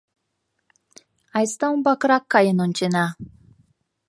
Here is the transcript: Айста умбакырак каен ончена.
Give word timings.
Айста 1.37 1.65
умбакырак 1.73 2.23
каен 2.33 2.57
ончена. 2.65 3.05